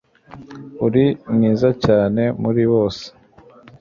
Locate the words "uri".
0.85-1.05